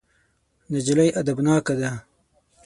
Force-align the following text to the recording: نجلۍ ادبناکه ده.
نجلۍ 0.71 1.07
ادبناکه 1.19 1.73
ده. 1.79 1.91